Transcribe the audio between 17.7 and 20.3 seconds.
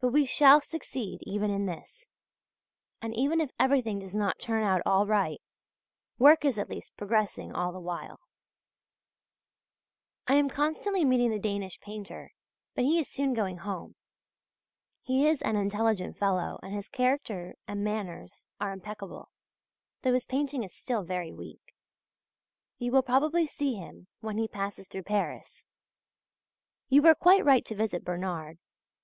manners are impeccable, though his